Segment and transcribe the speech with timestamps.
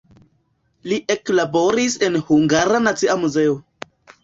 [0.93, 3.57] Li eklaboris en Hungara Nacia Muzeo.